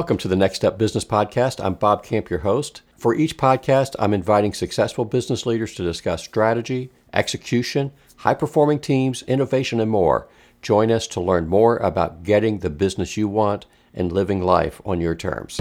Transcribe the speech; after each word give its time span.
Welcome 0.00 0.16
to 0.16 0.28
the 0.28 0.34
NextUp 0.34 0.78
Business 0.78 1.04
Podcast. 1.04 1.62
I'm 1.62 1.74
Bob 1.74 2.02
Camp, 2.02 2.30
your 2.30 2.38
host. 2.38 2.80
For 2.96 3.14
each 3.14 3.36
podcast, 3.36 3.94
I'm 3.98 4.14
inviting 4.14 4.54
successful 4.54 5.04
business 5.04 5.44
leaders 5.44 5.74
to 5.74 5.82
discuss 5.82 6.24
strategy, 6.24 6.90
execution, 7.12 7.92
high 8.16 8.32
performing 8.32 8.78
teams, 8.78 9.20
innovation, 9.24 9.78
and 9.78 9.90
more. 9.90 10.26
Join 10.62 10.90
us 10.90 11.06
to 11.08 11.20
learn 11.20 11.48
more 11.48 11.76
about 11.76 12.22
getting 12.22 12.60
the 12.60 12.70
business 12.70 13.18
you 13.18 13.28
want 13.28 13.66
and 13.92 14.10
living 14.10 14.40
life 14.40 14.80
on 14.86 15.02
your 15.02 15.14
terms. 15.14 15.60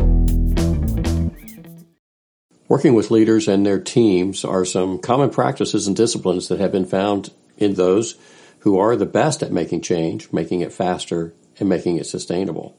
Working 2.69 2.93
with 2.93 3.11
leaders 3.11 3.49
and 3.49 3.65
their 3.65 3.81
teams 3.81 4.45
are 4.45 4.63
some 4.63 4.99
common 4.99 5.31
practices 5.31 5.85
and 5.85 5.97
disciplines 5.97 6.47
that 6.47 6.61
have 6.61 6.71
been 6.71 6.85
found 6.85 7.31
in 7.57 7.73
those 7.73 8.15
who 8.59 8.79
are 8.79 8.95
the 8.95 9.05
best 9.05 9.43
at 9.43 9.51
making 9.51 9.81
change, 9.81 10.31
making 10.31 10.61
it 10.61 10.71
faster, 10.71 11.33
and 11.59 11.67
making 11.67 11.97
it 11.97 12.05
sustainable. 12.05 12.77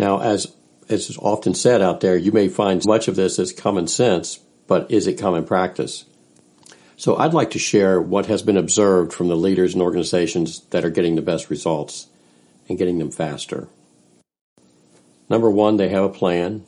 Now, 0.00 0.22
as 0.22 0.56
as 0.88 1.10
is 1.10 1.18
often 1.18 1.52
said 1.52 1.82
out 1.82 2.00
there, 2.00 2.16
you 2.16 2.32
may 2.32 2.48
find 2.48 2.82
much 2.86 3.06
of 3.06 3.16
this 3.16 3.38
as 3.38 3.52
common 3.52 3.86
sense, 3.86 4.40
but 4.66 4.90
is 4.90 5.06
it 5.06 5.20
common 5.20 5.44
practice? 5.44 6.06
So 6.96 7.16
I'd 7.16 7.34
like 7.34 7.50
to 7.50 7.58
share 7.58 8.00
what 8.00 8.24
has 8.24 8.40
been 8.40 8.56
observed 8.56 9.12
from 9.12 9.28
the 9.28 9.36
leaders 9.36 9.74
and 9.74 9.82
organizations 9.82 10.60
that 10.70 10.86
are 10.86 10.90
getting 10.90 11.16
the 11.16 11.22
best 11.22 11.50
results 11.50 12.06
and 12.66 12.78
getting 12.78 12.98
them 12.98 13.10
faster. 13.10 13.68
Number 15.28 15.50
one, 15.50 15.76
they 15.76 15.90
have 15.90 16.04
a 16.04 16.08
plan. 16.08 16.64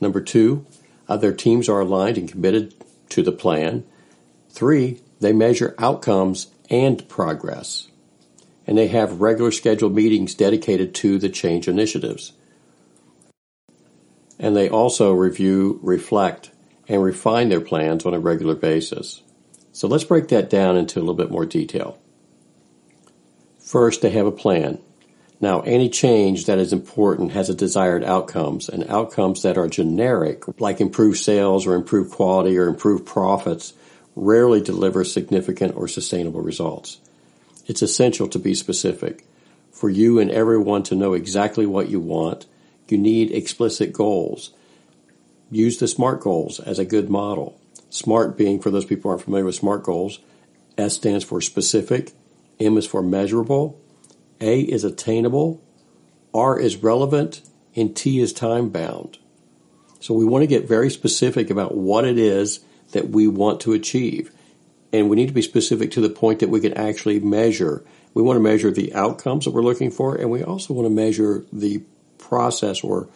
Number 0.00 0.20
two, 0.20 0.64
uh, 1.08 1.16
their 1.16 1.34
teams 1.34 1.68
are 1.68 1.80
aligned 1.80 2.16
and 2.16 2.30
committed 2.30 2.74
to 3.08 3.24
the 3.24 3.32
plan. 3.32 3.82
Three, 4.50 5.00
they 5.18 5.32
measure 5.32 5.74
outcomes 5.78 6.46
and 6.70 7.08
progress 7.08 7.88
and 8.66 8.78
they 8.78 8.88
have 8.88 9.20
regular 9.20 9.50
scheduled 9.50 9.94
meetings 9.94 10.34
dedicated 10.34 10.94
to 10.96 11.18
the 11.18 11.28
change 11.28 11.68
initiatives. 11.68 12.32
And 14.38 14.56
they 14.56 14.68
also 14.68 15.12
review, 15.12 15.78
reflect, 15.82 16.50
and 16.88 17.02
refine 17.02 17.48
their 17.48 17.60
plans 17.60 18.04
on 18.04 18.14
a 18.14 18.20
regular 18.20 18.54
basis. 18.54 19.22
So 19.72 19.88
let's 19.88 20.04
break 20.04 20.28
that 20.28 20.50
down 20.50 20.76
into 20.76 20.98
a 20.98 21.00
little 21.00 21.14
bit 21.14 21.30
more 21.30 21.46
detail. 21.46 21.98
First, 23.58 24.02
they 24.02 24.10
have 24.10 24.26
a 24.26 24.32
plan. 24.32 24.78
Now, 25.40 25.60
any 25.62 25.88
change 25.88 26.46
that 26.46 26.58
is 26.58 26.72
important 26.72 27.32
has 27.32 27.48
a 27.48 27.54
desired 27.54 28.04
outcomes, 28.04 28.68
and 28.68 28.88
outcomes 28.88 29.42
that 29.42 29.58
are 29.58 29.66
generic, 29.66 30.60
like 30.60 30.80
improved 30.80 31.18
sales 31.18 31.66
or 31.66 31.74
improved 31.74 32.12
quality 32.12 32.56
or 32.58 32.68
improved 32.68 33.06
profits, 33.06 33.72
rarely 34.14 34.60
deliver 34.60 35.04
significant 35.04 35.74
or 35.74 35.88
sustainable 35.88 36.42
results. 36.42 36.98
It's 37.66 37.82
essential 37.82 38.28
to 38.28 38.38
be 38.38 38.54
specific. 38.54 39.24
For 39.70 39.88
you 39.88 40.18
and 40.18 40.30
everyone 40.30 40.82
to 40.84 40.94
know 40.94 41.14
exactly 41.14 41.66
what 41.66 41.88
you 41.88 42.00
want, 42.00 42.46
you 42.88 42.98
need 42.98 43.30
explicit 43.30 43.92
goals. 43.92 44.52
Use 45.50 45.78
the 45.78 45.88
SMART 45.88 46.20
goals 46.20 46.60
as 46.60 46.78
a 46.78 46.84
good 46.84 47.08
model. 47.08 47.58
SMART 47.88 48.36
being, 48.36 48.60
for 48.60 48.70
those 48.70 48.84
people 48.84 49.04
who 49.04 49.08
aren't 49.10 49.24
familiar 49.24 49.46
with 49.46 49.54
SMART 49.54 49.82
goals, 49.82 50.18
S 50.76 50.94
stands 50.94 51.24
for 51.24 51.40
specific, 51.40 52.12
M 52.60 52.76
is 52.76 52.86
for 52.86 53.02
measurable, 53.02 53.80
A 54.40 54.60
is 54.60 54.84
attainable, 54.84 55.62
R 56.34 56.58
is 56.58 56.76
relevant, 56.76 57.42
and 57.74 57.96
T 57.96 58.20
is 58.20 58.32
time 58.32 58.68
bound. 58.68 59.18
So 60.00 60.14
we 60.14 60.24
want 60.24 60.42
to 60.42 60.46
get 60.46 60.68
very 60.68 60.90
specific 60.90 61.48
about 61.48 61.76
what 61.76 62.04
it 62.04 62.18
is 62.18 62.60
that 62.92 63.08
we 63.08 63.26
want 63.26 63.60
to 63.62 63.72
achieve 63.72 64.32
and 64.92 65.08
we 65.08 65.16
need 65.16 65.28
to 65.28 65.34
be 65.34 65.42
specific 65.42 65.90
to 65.92 66.00
the 66.00 66.10
point 66.10 66.40
that 66.40 66.50
we 66.50 66.60
can 66.60 66.74
actually 66.74 67.18
measure. 67.20 67.84
We 68.14 68.22
want 68.22 68.36
to 68.36 68.42
measure 68.42 68.70
the 68.70 68.94
outcomes 68.94 69.44
that 69.44 69.52
we're 69.52 69.62
looking 69.62 69.90
for, 69.90 70.14
and 70.16 70.30
we 70.30 70.42
also 70.42 70.74
want 70.74 70.86
to 70.86 70.94
measure 70.94 71.44
the 71.52 71.82
process 72.18 72.84
or 72.84 73.08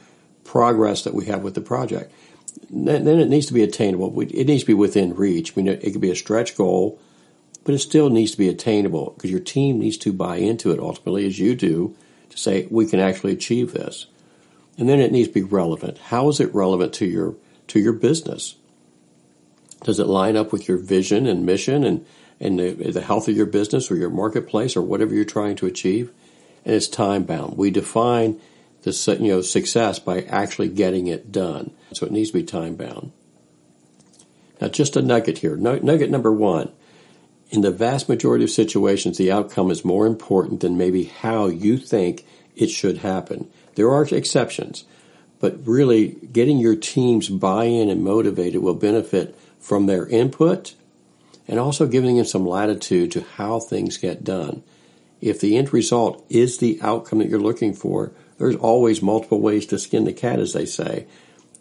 progress 0.44 1.04
that 1.04 1.14
we 1.14 1.26
have 1.26 1.42
with 1.42 1.54
the 1.54 1.60
project. 1.60 2.12
Then 2.70 3.06
it 3.06 3.28
needs 3.28 3.46
to 3.46 3.52
be 3.52 3.62
attainable. 3.62 4.18
It 4.20 4.46
needs 4.46 4.62
to 4.62 4.66
be 4.66 4.74
within 4.74 5.14
reach. 5.14 5.52
I 5.52 5.60
mean, 5.60 5.68
it 5.68 5.92
could 5.92 6.00
be 6.00 6.10
a 6.10 6.16
stretch 6.16 6.56
goal, 6.56 6.98
but 7.64 7.74
it 7.74 7.80
still 7.80 8.08
needs 8.08 8.32
to 8.32 8.38
be 8.38 8.48
attainable 8.48 9.12
because 9.14 9.30
your 9.30 9.40
team 9.40 9.78
needs 9.78 9.98
to 9.98 10.12
buy 10.12 10.36
into 10.36 10.70
it 10.72 10.80
ultimately, 10.80 11.26
as 11.26 11.38
you 11.38 11.54
do, 11.54 11.94
to 12.30 12.38
say 12.38 12.66
we 12.70 12.86
can 12.86 13.00
actually 13.00 13.32
achieve 13.32 13.72
this. 13.72 14.06
And 14.78 14.88
then 14.88 15.00
it 15.00 15.12
needs 15.12 15.28
to 15.28 15.34
be 15.34 15.42
relevant. 15.42 15.98
How 15.98 16.28
is 16.28 16.40
it 16.40 16.54
relevant 16.54 16.94
to 16.94 17.06
your 17.06 17.34
to 17.68 17.80
your 17.80 17.92
business? 17.92 18.56
Does 19.86 20.00
it 20.00 20.08
line 20.08 20.36
up 20.36 20.50
with 20.50 20.66
your 20.66 20.78
vision 20.78 21.28
and 21.28 21.46
mission 21.46 21.84
and, 21.84 22.04
and 22.40 22.58
the, 22.58 22.72
the 22.90 23.00
health 23.00 23.28
of 23.28 23.36
your 23.36 23.46
business 23.46 23.88
or 23.88 23.94
your 23.94 24.10
marketplace 24.10 24.76
or 24.76 24.82
whatever 24.82 25.14
you're 25.14 25.24
trying 25.24 25.54
to 25.56 25.66
achieve? 25.66 26.10
And 26.64 26.74
it's 26.74 26.88
time 26.88 27.22
bound. 27.22 27.56
We 27.56 27.70
define 27.70 28.40
the 28.82 29.18
you 29.20 29.28
know 29.28 29.42
success 29.42 30.00
by 30.00 30.22
actually 30.22 30.70
getting 30.70 31.06
it 31.06 31.30
done. 31.30 31.70
So 31.92 32.04
it 32.04 32.10
needs 32.10 32.32
to 32.32 32.38
be 32.38 32.42
time 32.42 32.74
bound. 32.74 33.12
Now, 34.60 34.66
just 34.66 34.96
a 34.96 35.02
nugget 35.02 35.38
here. 35.38 35.56
Nugget 35.56 36.10
number 36.10 36.32
one. 36.32 36.72
In 37.50 37.60
the 37.60 37.70
vast 37.70 38.08
majority 38.08 38.42
of 38.42 38.50
situations, 38.50 39.18
the 39.18 39.30
outcome 39.30 39.70
is 39.70 39.84
more 39.84 40.08
important 40.08 40.62
than 40.62 40.76
maybe 40.76 41.04
how 41.04 41.46
you 41.46 41.78
think 41.78 42.26
it 42.56 42.70
should 42.70 42.98
happen. 42.98 43.48
There 43.76 43.92
are 43.92 44.02
exceptions, 44.02 44.84
but 45.38 45.64
really 45.64 46.08
getting 46.32 46.58
your 46.58 46.74
team's 46.74 47.28
buy 47.28 47.66
in 47.66 47.88
and 47.88 48.02
motivated 48.02 48.62
will 48.62 48.74
benefit 48.74 49.38
from 49.66 49.86
their 49.86 50.06
input 50.06 50.76
and 51.48 51.58
also 51.58 51.88
giving 51.88 52.16
them 52.16 52.24
some 52.24 52.46
latitude 52.46 53.10
to 53.10 53.26
how 53.34 53.58
things 53.58 53.96
get 53.96 54.22
done. 54.22 54.62
If 55.20 55.40
the 55.40 55.56
end 55.56 55.72
result 55.72 56.24
is 56.28 56.58
the 56.58 56.78
outcome 56.82 57.18
that 57.18 57.28
you're 57.28 57.40
looking 57.40 57.74
for, 57.74 58.12
there's 58.38 58.54
always 58.54 59.02
multiple 59.02 59.40
ways 59.40 59.66
to 59.66 59.78
skin 59.80 60.04
the 60.04 60.12
cat, 60.12 60.38
as 60.38 60.52
they 60.52 60.66
say. 60.66 61.08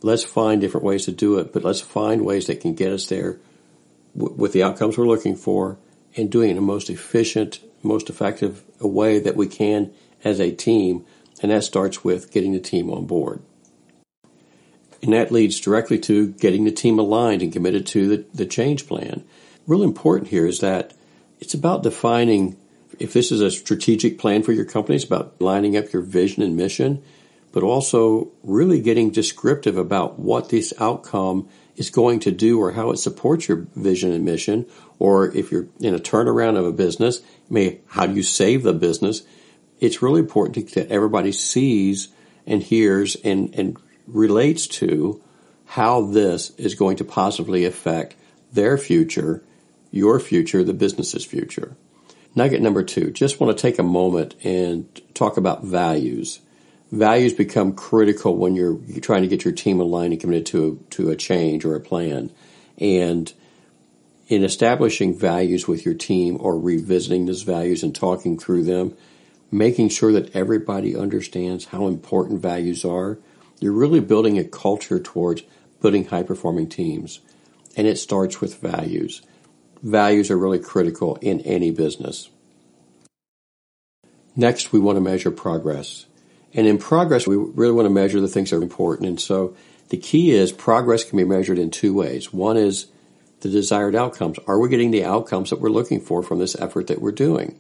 Let's 0.04 0.24
find 0.24 0.62
different 0.62 0.86
ways 0.86 1.06
to 1.06 1.12
do 1.12 1.40
it, 1.40 1.52
but 1.52 1.64
let's 1.64 1.82
find 1.82 2.24
ways 2.24 2.46
that 2.46 2.62
can 2.62 2.76
get 2.76 2.94
us 2.94 3.08
there 3.08 3.40
w- 4.16 4.36
with 4.36 4.54
the 4.54 4.62
outcomes 4.62 5.00
we're 5.00 5.08
looking 5.08 5.36
for 5.36 5.80
and 6.16 6.32
doing 6.32 6.50
it 6.50 6.52
in 6.52 6.58
the 6.58 6.62
most 6.62 6.92
efficient, 6.92 7.60
most 7.82 8.08
effective 8.12 8.64
way 8.80 9.18
that 9.18 9.36
we 9.36 9.48
can 9.48 9.92
as 10.24 10.40
a 10.40 10.52
team. 10.52 11.06
And 11.42 11.52
that 11.52 11.64
starts 11.64 12.04
with 12.04 12.32
getting 12.32 12.52
the 12.52 12.60
team 12.60 12.92
on 12.92 13.08
board. 13.08 13.42
And 15.06 15.14
that 15.14 15.32
leads 15.32 15.60
directly 15.60 16.00
to 16.00 16.30
getting 16.30 16.66
the 16.66 16.72
team 16.72 16.98
aligned 16.98 17.44
and 17.44 17.54
committed 17.54 17.86
to 17.88 18.08
the, 18.08 18.26
the 18.34 18.46
change 18.48 18.88
plan. 18.88 19.24
Really 19.68 19.84
important 19.84 20.32
here 20.32 20.48
is 20.48 20.62
that 20.62 20.96
it's 21.40 21.54
about 21.54 21.84
defining 21.84 22.58
if 22.98 23.14
this 23.14 23.32
is 23.32 23.40
a 23.40 23.52
strategic 23.52 24.18
plan 24.18 24.42
for 24.42 24.52
your 24.52 24.66
company, 24.66 24.96
it's 24.96 25.06
about 25.06 25.40
lining 25.40 25.78
up 25.78 25.94
your 25.94 26.02
vision 26.02 26.42
and 26.42 26.58
mission, 26.58 27.04
but 27.52 27.62
also 27.62 28.32
really 28.42 28.82
getting 28.82 29.12
descriptive 29.12 29.78
about 29.78 30.18
what 30.18 30.50
this 30.50 30.74
outcome 30.80 31.50
is 31.76 31.92
going 31.92 32.22
to 32.22 32.32
do 32.32 32.60
or 32.60 32.72
how 32.72 32.90
it 32.90 32.98
supports 32.98 33.48
your 33.48 33.68
vision 33.76 34.12
and 34.12 34.26
mission. 34.26 34.66
Or 34.98 35.32
if 35.36 35.52
you're 35.52 35.68
in 35.82 35.94
a 35.94 36.00
turnaround 36.00 36.58
of 36.58 36.66
a 36.66 36.72
business, 36.72 37.22
may 37.48 37.82
how 37.90 38.08
do 38.08 38.16
you 38.16 38.24
save 38.24 38.64
the 38.64 38.74
business? 38.74 39.22
It's 39.80 40.02
really 40.02 40.22
important 40.22 40.72
that 40.72 40.90
everybody 40.90 41.32
sees 41.32 42.08
and 42.48 42.64
hears 42.64 43.16
and, 43.18 43.54
and 43.54 43.78
relates 44.08 44.68
to 44.68 45.22
how 45.66 46.02
this 46.02 46.52
is 46.52 46.76
going 46.76 46.98
to 46.98 47.04
positively 47.04 47.66
affect 47.66 48.16
their 48.54 48.78
future, 48.78 49.44
your 49.92 50.20
future, 50.20 50.64
the 50.64 50.74
business's 50.74 51.26
future. 51.26 51.76
Nugget 52.36 52.62
number 52.62 52.84
two, 52.84 53.12
just 53.12 53.40
want 53.40 53.58
to 53.58 53.62
take 53.62 53.80
a 53.80 53.84
moment 53.84 54.36
and 54.44 54.86
talk 55.14 55.38
about 55.38 55.64
values. 55.64 56.40
Values 56.92 57.34
become 57.34 57.74
critical 57.74 58.36
when 58.36 58.56
you're 58.56 58.80
trying 59.02 59.22
to 59.22 59.28
get 59.28 59.44
your 59.44 59.54
team 59.54 59.80
aligned 59.80 60.14
and 60.14 60.22
committed 60.22 60.46
to, 60.48 60.84
to 60.92 61.10
a 61.10 61.16
change 61.16 61.66
or 61.66 61.76
a 61.76 61.80
plan. 61.80 62.32
And 62.78 63.34
in 64.28 64.44
establishing 64.44 65.18
values 65.18 65.68
with 65.68 65.86
your 65.86 65.94
team 65.94 66.38
or 66.40 66.60
revisiting 66.60 67.26
those 67.26 67.44
values 67.44 67.84
and 67.84 67.96
talking 67.96 68.38
through 68.38 68.64
them, 68.64 68.96
making 69.52 69.90
sure 69.90 70.12
that 70.12 70.36
everybody 70.36 70.96
understands 70.96 71.66
how 71.66 71.88
important 71.88 72.42
values 72.42 72.84
are, 72.84 73.18
you're 73.60 73.74
really 73.74 74.00
building 74.00 74.38
a 74.38 74.44
culture 74.44 75.00
towards 75.00 75.44
building 75.82 76.06
high 76.06 76.24
performing 76.24 76.68
teams. 76.68 77.20
And 77.78 77.88
it 77.88 77.98
starts 77.98 78.42
with 78.42 78.60
values. 78.60 79.22
Values 79.84 80.32
are 80.32 80.38
really 80.38 80.60
critical 80.60 81.18
in 81.18 81.42
any 81.42 81.72
business. 81.72 82.30
Next, 84.36 84.74
we 84.74 84.80
want 84.80 84.98
to 84.98 85.02
measure 85.02 85.32
progress. 85.32 86.06
And 86.54 86.68
in 86.68 86.78
progress, 86.78 87.28
we 87.28 87.36
really 87.36 87.74
want 87.74 87.86
to 87.86 87.94
measure 87.94 88.20
the 88.20 88.28
things 88.28 88.50
that 88.50 88.58
are 88.58 88.64
important. 88.64 89.10
And 89.10 89.20
so 89.20 89.56
the 89.90 89.98
key 89.98 90.32
is 90.32 90.52
progress 90.52 91.04
can 91.04 91.18
be 91.18 91.26
measured 91.26 91.60
in 91.60 91.70
two 91.70 91.94
ways. 91.94 92.34
One 92.34 92.58
is 92.58 92.88
the 93.42 93.50
desired 93.50 93.96
outcomes. 93.96 94.40
Are 94.48 94.60
we 94.60 94.70
getting 94.70 94.92
the 94.92 95.04
outcomes 95.06 95.50
that 95.50 95.60
we're 95.60 95.70
looking 95.70 96.02
for 96.02 96.24
from 96.24 96.40
this 96.40 96.56
effort 96.56 96.88
that 96.88 97.02
we're 97.02 97.12
doing? 97.12 97.60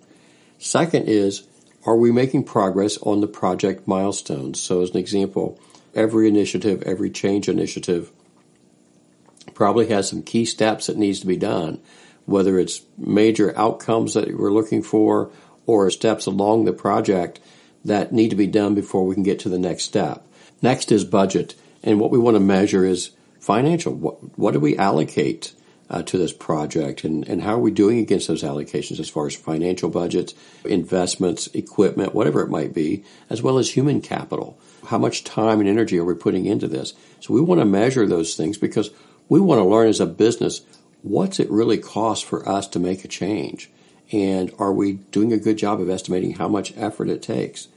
Second 0.57 1.07
is, 1.07 1.43
are 1.85 1.95
we 1.95 2.11
making 2.11 2.45
progress 2.45 2.97
on 2.99 3.21
the 3.21 3.27
project 3.27 3.87
milestones? 3.87 4.59
So 4.59 4.81
as 4.81 4.89
an 4.91 4.97
example, 4.97 5.59
every 5.95 6.27
initiative, 6.27 6.83
every 6.83 7.09
change 7.09 7.49
initiative 7.49 8.11
probably 9.53 9.87
has 9.87 10.09
some 10.09 10.21
key 10.21 10.45
steps 10.45 10.87
that 10.87 10.97
needs 10.97 11.19
to 11.21 11.27
be 11.27 11.37
done, 11.37 11.79
whether 12.25 12.59
it's 12.59 12.81
major 12.97 13.57
outcomes 13.57 14.13
that 14.13 14.37
we're 14.37 14.51
looking 14.51 14.83
for 14.83 15.31
or 15.65 15.89
steps 15.89 16.25
along 16.25 16.65
the 16.65 16.73
project 16.73 17.39
that 17.83 18.11
need 18.11 18.29
to 18.29 18.35
be 18.35 18.47
done 18.47 18.75
before 18.75 19.05
we 19.05 19.13
can 19.13 19.23
get 19.23 19.39
to 19.39 19.49
the 19.49 19.59
next 19.59 19.83
step. 19.83 20.25
Next 20.61 20.91
is 20.91 21.05
budget. 21.05 21.55
And 21.83 21.99
what 21.99 22.11
we 22.11 22.17
want 22.17 22.35
to 22.35 22.41
measure 22.41 22.83
is 22.83 23.11
financial. 23.39 23.93
What, 23.93 24.37
what 24.37 24.53
do 24.53 24.59
we 24.59 24.77
allocate 24.77 25.53
uh, 25.89 26.01
to 26.03 26.17
this 26.17 26.33
project 26.33 27.03
and, 27.03 27.27
and 27.27 27.41
how 27.41 27.55
are 27.55 27.59
we 27.59 27.71
doing 27.71 27.99
against 27.99 28.27
those 28.27 28.43
allocations 28.43 28.99
as 28.99 29.09
far 29.09 29.27
as 29.27 29.35
financial 29.35 29.89
budgets, 29.89 30.33
investments, 30.63 31.47
equipment, 31.47 32.15
whatever 32.15 32.41
it 32.41 32.49
might 32.49 32.73
be, 32.73 33.03
as 33.29 33.41
well 33.41 33.57
as 33.57 33.71
human 33.71 34.01
capital. 34.01 34.57
How 34.87 34.97
much 34.97 35.23
time 35.23 35.59
and 35.59 35.69
energy 35.69 35.97
are 35.99 36.05
we 36.05 36.15
putting 36.15 36.45
into 36.45 36.67
this? 36.67 36.93
So 37.19 37.33
we 37.33 37.41
want 37.41 37.61
to 37.61 37.65
measure 37.65 38.07
those 38.07 38.35
things 38.35 38.57
because 38.57 38.89
we 39.29 39.39
want 39.39 39.59
to 39.59 39.65
learn 39.65 39.87
as 39.87 39.99
a 39.99 40.05
business 40.05 40.61
what's 41.05 41.39
it 41.39 41.49
really 41.51 41.77
cost 41.77 42.25
for 42.25 42.47
us 42.49 42.67
to 42.67 42.79
make 42.79 43.05
a 43.05 43.07
change? 43.07 43.69
And 44.11 44.51
are 44.57 44.73
we 44.73 44.93
doing 44.93 45.31
a 45.31 45.37
good 45.37 45.57
job 45.57 45.79
of 45.79 45.89
estimating 45.89 46.33
how 46.33 46.47
much 46.47 46.75
effort 46.75 47.09
it 47.09 47.21
takes? 47.21 47.67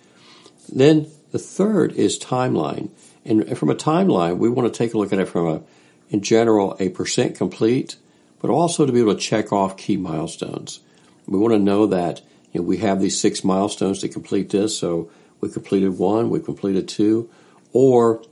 Then 0.74 1.10
the 1.30 1.38
third 1.38 1.92
is 1.92 2.18
timeline. 2.18 2.88
And 3.26 3.56
from 3.58 3.68
a 3.68 3.74
timeline, 3.74 4.38
we 4.38 4.48
want 4.48 4.72
to 4.72 4.76
take 4.76 4.94
a 4.94 4.98
look 4.98 5.12
at 5.12 5.18
it 5.18 5.28
from 5.28 5.46
a, 5.46 5.62
in 6.10 6.22
general, 6.22 6.76
a 6.80 6.88
percent 6.88 7.36
complete, 7.36 7.96
but 8.40 8.50
also 8.50 8.86
to 8.86 8.92
be 8.92 9.00
able 9.00 9.14
to 9.14 9.20
check 9.20 9.52
off 9.52 9.76
key 9.76 9.96
milestones. 9.96 10.80
We 11.26 11.38
want 11.38 11.54
to 11.54 11.58
know 11.58 11.86
that 11.86 12.22
you 12.52 12.60
know, 12.60 12.66
we 12.66 12.78
have 12.78 13.00
these 13.00 13.20
six 13.20 13.44
milestones 13.44 14.00
to 14.00 14.08
complete 14.08 14.50
this. 14.50 14.78
So 14.78 15.10
we 15.40 15.50
completed 15.50 15.98
one, 15.98 16.30
we 16.30 16.40
completed 16.40 16.88
two, 16.88 17.30
or 17.72 18.22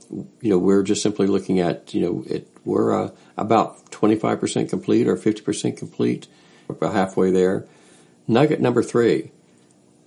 you 0.41 0.49
know 0.49 0.57
we're 0.57 0.83
just 0.83 1.03
simply 1.03 1.27
looking 1.27 1.59
at 1.59 1.93
you 1.93 2.01
know 2.01 2.23
it, 2.27 2.47
we're 2.65 2.93
uh, 2.93 3.11
about 3.37 3.91
25% 3.91 4.69
complete 4.69 5.07
or 5.07 5.15
50% 5.15 5.77
complete, 5.77 6.27
about 6.67 6.93
halfway 6.93 7.31
there. 7.31 7.65
Nugget 8.27 8.59
number 8.59 8.83
three: 8.83 9.31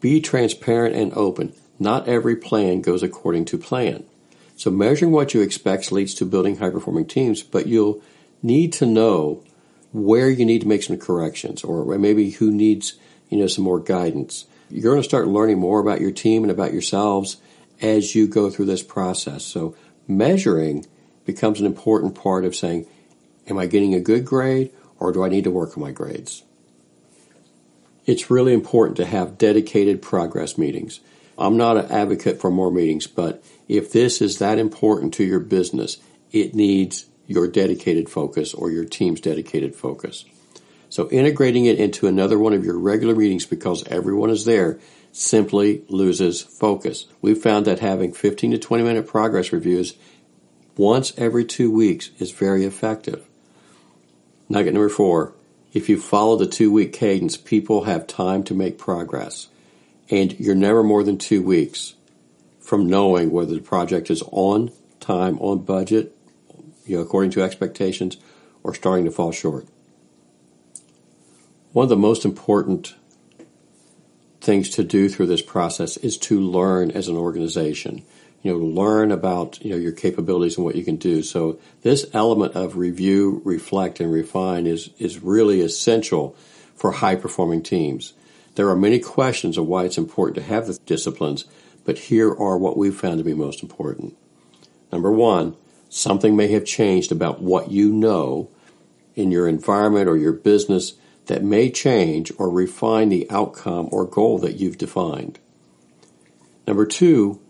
be 0.00 0.20
transparent 0.20 0.94
and 0.94 1.12
open. 1.14 1.54
Not 1.78 2.08
every 2.08 2.36
plan 2.36 2.82
goes 2.82 3.02
according 3.02 3.46
to 3.46 3.58
plan. 3.58 4.04
So 4.60 4.70
measuring 4.70 5.10
what 5.10 5.32
you 5.32 5.40
expect 5.40 5.90
leads 5.90 6.12
to 6.16 6.26
building 6.26 6.58
high 6.58 6.68
performing 6.68 7.06
teams, 7.06 7.42
but 7.42 7.66
you'll 7.66 8.02
need 8.42 8.74
to 8.74 8.84
know 8.84 9.42
where 9.90 10.28
you 10.28 10.44
need 10.44 10.60
to 10.60 10.68
make 10.68 10.82
some 10.82 10.98
corrections 10.98 11.64
or 11.64 11.96
maybe 11.96 12.32
who 12.32 12.50
needs, 12.50 12.92
you 13.30 13.38
know, 13.38 13.46
some 13.46 13.64
more 13.64 13.80
guidance. 13.80 14.44
You're 14.68 14.82
going 14.82 15.02
to 15.02 15.08
start 15.08 15.28
learning 15.28 15.58
more 15.58 15.80
about 15.80 16.02
your 16.02 16.10
team 16.10 16.42
and 16.42 16.50
about 16.50 16.74
yourselves 16.74 17.38
as 17.80 18.14
you 18.14 18.28
go 18.28 18.50
through 18.50 18.66
this 18.66 18.82
process. 18.82 19.46
So 19.46 19.74
measuring 20.06 20.84
becomes 21.24 21.58
an 21.58 21.64
important 21.64 22.14
part 22.14 22.44
of 22.44 22.54
saying, 22.54 22.86
am 23.46 23.56
I 23.56 23.64
getting 23.64 23.94
a 23.94 23.98
good 24.00 24.26
grade 24.26 24.74
or 24.98 25.10
do 25.10 25.24
I 25.24 25.30
need 25.30 25.44
to 25.44 25.50
work 25.50 25.74
on 25.74 25.82
my 25.82 25.90
grades? 25.90 26.42
It's 28.04 28.30
really 28.30 28.52
important 28.52 28.98
to 28.98 29.06
have 29.06 29.38
dedicated 29.38 30.02
progress 30.02 30.58
meetings. 30.58 31.00
I'm 31.40 31.56
not 31.56 31.76
an 31.76 31.90
advocate 31.90 32.40
for 32.40 32.50
more 32.50 32.70
meetings, 32.70 33.06
but 33.06 33.42
if 33.68 33.92
this 33.92 34.20
is 34.20 34.38
that 34.38 34.58
important 34.58 35.14
to 35.14 35.24
your 35.24 35.40
business, 35.40 35.96
it 36.32 36.54
needs 36.54 37.06
your 37.26 37.48
dedicated 37.48 38.08
focus 38.08 38.52
or 38.52 38.70
your 38.70 38.84
team's 38.84 39.20
dedicated 39.20 39.74
focus. 39.74 40.24
So 40.88 41.08
integrating 41.10 41.66
it 41.66 41.78
into 41.78 42.08
another 42.08 42.38
one 42.38 42.52
of 42.52 42.64
your 42.64 42.78
regular 42.78 43.14
meetings 43.14 43.46
because 43.46 43.86
everyone 43.86 44.30
is 44.30 44.44
there 44.44 44.80
simply 45.12 45.82
loses 45.88 46.42
focus. 46.42 47.06
We've 47.22 47.38
found 47.38 47.66
that 47.66 47.78
having 47.78 48.12
15 48.12 48.52
to 48.52 48.58
20 48.58 48.84
minute 48.84 49.06
progress 49.06 49.52
reviews 49.52 49.94
once 50.76 51.12
every 51.16 51.44
two 51.44 51.70
weeks 51.70 52.10
is 52.18 52.32
very 52.32 52.64
effective. 52.64 53.26
Nugget 54.48 54.74
number 54.74 54.88
four. 54.88 55.34
If 55.72 55.88
you 55.88 56.00
follow 56.00 56.36
the 56.36 56.46
two 56.48 56.72
week 56.72 56.92
cadence, 56.92 57.36
people 57.36 57.84
have 57.84 58.08
time 58.08 58.42
to 58.44 58.54
make 58.54 58.76
progress. 58.76 59.46
And 60.10 60.38
you're 60.40 60.54
never 60.54 60.82
more 60.82 61.04
than 61.04 61.18
two 61.18 61.42
weeks 61.42 61.94
from 62.60 62.88
knowing 62.88 63.30
whether 63.30 63.54
the 63.54 63.60
project 63.60 64.10
is 64.10 64.22
on 64.30 64.72
time, 64.98 65.38
on 65.38 65.60
budget, 65.60 66.16
you 66.84 66.96
know, 66.96 67.02
according 67.02 67.30
to 67.32 67.42
expectations, 67.42 68.16
or 68.62 68.74
starting 68.74 69.04
to 69.04 69.10
fall 69.10 69.32
short. 69.32 69.66
One 71.72 71.84
of 71.84 71.88
the 71.88 71.96
most 71.96 72.24
important 72.24 72.94
things 74.40 74.70
to 74.70 74.82
do 74.82 75.08
through 75.08 75.26
this 75.26 75.42
process 75.42 75.96
is 75.98 76.18
to 76.18 76.40
learn 76.40 76.90
as 76.90 77.08
an 77.08 77.16
organization. 77.16 78.02
You 78.42 78.52
know, 78.52 78.58
learn 78.58 79.12
about 79.12 79.62
you 79.62 79.70
know 79.70 79.76
your 79.76 79.92
capabilities 79.92 80.56
and 80.56 80.64
what 80.64 80.74
you 80.74 80.82
can 80.82 80.96
do. 80.96 81.22
So 81.22 81.58
this 81.82 82.06
element 82.14 82.54
of 82.56 82.76
review, 82.76 83.42
reflect, 83.44 84.00
and 84.00 84.10
refine 84.10 84.66
is 84.66 84.90
is 84.98 85.22
really 85.22 85.60
essential 85.60 86.34
for 86.74 86.92
high 86.92 87.16
performing 87.16 87.62
teams. 87.62 88.14
There 88.60 88.68
are 88.68 88.76
many 88.76 88.98
questions 88.98 89.56
of 89.56 89.66
why 89.66 89.86
it's 89.86 89.96
important 89.96 90.34
to 90.34 90.42
have 90.42 90.66
the 90.66 90.78
disciplines, 90.84 91.46
but 91.86 91.96
here 91.96 92.28
are 92.28 92.58
what 92.58 92.76
we've 92.76 92.94
found 92.94 93.16
to 93.16 93.24
be 93.24 93.32
most 93.32 93.62
important. 93.62 94.18
Number 94.92 95.10
one, 95.10 95.56
something 95.88 96.36
may 96.36 96.48
have 96.48 96.66
changed 96.66 97.10
about 97.10 97.40
what 97.40 97.70
you 97.70 97.90
know 97.90 98.50
in 99.14 99.30
your 99.30 99.48
environment 99.48 100.10
or 100.10 100.18
your 100.18 100.34
business 100.34 100.92
that 101.24 101.42
may 101.42 101.70
change 101.70 102.32
or 102.36 102.50
refine 102.50 103.08
the 103.08 103.26
outcome 103.30 103.88
or 103.90 104.04
goal 104.04 104.36
that 104.40 104.56
you've 104.56 104.76
defined. 104.76 105.38
Number 106.66 106.84
two, 106.84 107.40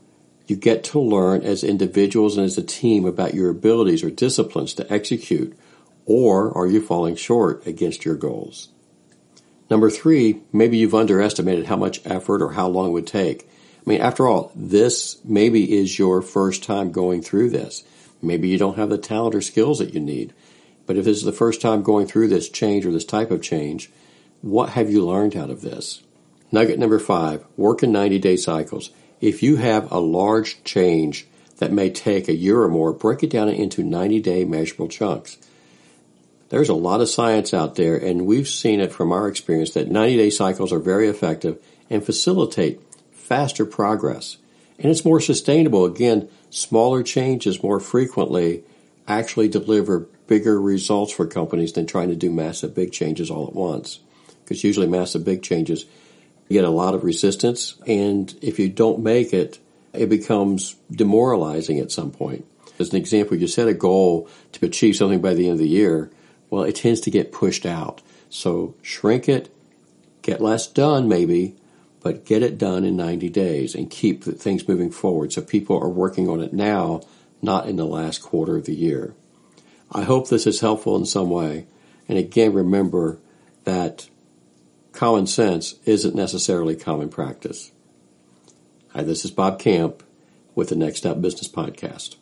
you 0.47 0.55
get 0.55 0.85
to 0.85 1.01
learn 1.01 1.43
as 1.43 1.65
individuals 1.65 2.37
and 2.37 2.47
as 2.47 2.57
a 2.57 2.63
team 2.63 3.05
about 3.05 3.35
your 3.35 3.51
abilities 3.51 4.05
or 4.05 4.11
disciplines 4.11 4.75
to 4.75 4.93
execute, 4.93 5.59
or 6.07 6.57
are 6.57 6.69
you 6.69 6.81
falling 6.81 7.17
short 7.17 7.67
against 7.67 8.05
your 8.05 8.15
goals? 8.15 8.69
Number 9.71 9.89
three, 9.89 10.41
maybe 10.53 10.79
you've 10.79 10.95
underestimated 10.95 11.67
how 11.67 11.77
much 11.77 12.05
effort 12.05 12.43
or 12.43 12.53
how 12.53 12.69
long 12.69 12.89
it 12.89 12.93
would 12.93 13.07
take. 13.07 13.49
I 13.87 13.89
mean, 13.89 14.01
after 14.01 14.27
all, 14.27 14.51
this 14.55 15.19
maybe 15.25 15.79
is 15.79 15.99
your 15.99 16.21
first 16.21 16.65
time 16.65 16.91
going 16.91 17.23
through 17.23 17.51
this. 17.51 17.85
Maybe 18.21 18.49
you 18.49 18.59
don't 18.59 18.77
have 18.77 18.91
the 18.91 18.99
talent 18.99 19.35
or 19.35 19.41
skills 19.41 19.79
that 19.79 19.95
you 19.95 20.01
need. 20.01 20.35
But 20.87 20.97
if 20.97 21.05
this 21.05 21.19
is 21.19 21.25
the 21.25 21.33
first 21.33 21.61
time 21.61 21.83
going 21.83 22.09
through 22.09 22.29
this 22.29 22.49
change 22.49 22.85
or 22.85 22.91
this 22.91 23.05
type 23.05 23.31
of 23.31 23.43
change, 23.43 23.91
what 24.43 24.71
have 24.71 24.91
you 24.91 25.07
learned 25.07 25.37
out 25.37 25.51
of 25.51 25.61
this? 25.61 26.03
Nugget 26.51 26.79
number 26.79 26.99
five, 26.99 27.45
work 27.57 27.83
in 27.83 27.93
90 27.93 28.19
day 28.19 28.37
cycles. 28.37 28.91
If 29.21 29.43
you 29.43 29.57
have 29.57 29.91
a 29.93 30.01
large 30.01 30.65
change 30.65 31.27
that 31.59 31.73
may 31.73 31.91
take 31.91 32.29
a 32.29 32.35
year 32.35 32.61
or 32.61 32.69
more, 32.69 32.93
break 32.93 33.23
it 33.23 33.31
down 33.31 33.49
into 33.49 33.85
90 33.85 34.21
day 34.21 34.45
measurable 34.45 34.89
chunks. 34.89 35.39
There's 36.51 36.69
a 36.69 36.75
lot 36.75 37.01
of 37.01 37.09
science 37.09 37.55
out 37.55 37.77
there, 37.77 37.97
and 37.97 38.27
we've 38.27 38.49
seen 38.49 38.81
it 38.81 38.93
from 38.93 39.13
our 39.13 39.29
experience 39.29 39.71
that 39.71 39.91
90 39.91 40.17
day 40.17 40.31
cycles 40.31 40.73
are 40.73 40.81
very 40.81 41.09
effective 41.09 41.59
and 41.89 42.05
facilitate 42.05 42.81
faster 43.13 43.65
progress. 43.65 44.37
And 44.79 44.91
it's 44.91 45.05
more 45.05 45.21
sustainable. 45.21 45.85
Again, 45.85 46.29
smaller 46.51 47.05
changes 47.05 47.63
more 47.63 47.79
frequently 47.79 48.65
actually 49.07 49.49
deliver 49.49 50.09
bigger 50.27 50.61
results 50.61 51.13
for 51.13 51.27
companies 51.27 51.73
than 51.73 51.87
trying 51.87 52.09
to 52.09 52.17
do 52.17 52.31
massive 52.31 52.75
big 52.75 52.93
changes 52.93 53.31
all 53.31 53.47
at 53.47 53.55
once. 53.55 54.01
Because 54.43 54.65
usually 54.65 54.89
massive 54.89 55.25
big 55.25 55.43
changes 55.43 55.85
get 56.49 56.65
a 56.65 56.71
lot 56.71 56.95
of 56.95 57.05
resistance, 57.05 57.77
and 57.87 58.35
if 58.43 58.59
you 58.59 58.69
don't 58.69 58.99
make 58.99 59.33
it, 59.33 59.61
it 59.93 60.09
becomes 60.09 60.75
demoralizing 60.91 61.79
at 61.79 61.93
some 61.93 62.11
point. 62.11 62.45
As 62.81 62.91
an 62.91 62.97
example, 62.97 63.37
you 63.37 63.47
set 63.47 63.69
a 63.69 63.75
goal 63.75 64.29
to 64.53 64.67
achieve 64.67 64.97
something 64.97 65.21
by 65.21 65.35
the 65.35 65.45
end 65.45 65.53
of 65.53 65.59
the 65.59 65.69
year, 65.69 66.11
well, 66.51 66.65
it 66.65 66.77
tends 66.77 67.01
to 67.03 67.11
get 67.11 67.33
pushed 67.33 67.65
out. 67.65 68.03
So 68.29 68.75
shrink 68.83 69.29
it, 69.29 69.55
get 70.23 70.41
less 70.41 70.67
done 70.67 71.09
maybe, 71.09 71.57
but 72.01 72.25
get 72.25 72.43
it 72.43 72.59
done 72.59 72.85
in 72.85 72.97
90 72.97 73.29
days 73.29 73.75
and 73.75 73.91
keep 73.91 74.25
things 74.25 74.69
moving 74.69 74.91
forward 74.91 75.33
so 75.33 75.43
people 75.43 75.79
are 75.79 75.89
working 75.89 76.29
on 76.29 76.41
it 76.41 76.53
now, 76.53 77.01
not 77.41 77.67
in 77.67 77.77
the 77.77 77.87
last 77.87 78.23
quarter 78.23 78.57
of 78.57 78.67
the 78.67 78.75
year. 78.75 79.15
I 79.93 80.03
hope 80.03 80.29
this 80.29 80.47
is 80.47 80.61
helpful 80.61 80.97
in 80.97 81.07
some 81.07 81.31
way. 81.31 81.67
And 82.09 82.19
again, 82.19 82.53
remember 82.53 83.19
that 83.65 84.09
common 84.93 85.27
sense 85.27 85.75
isn't 85.85 86.15
necessarily 86.15 86.77
common 86.77 87.09
practice. 87.09 87.71
Hi, 88.91 89.03
this 89.03 89.25
is 89.25 89.31
Bob 89.31 89.59
Camp 89.59 90.03
with 90.55 90.71
the 90.71 90.75
NextUp 90.75 91.21
Business 91.21 91.49
Podcast. 91.49 92.17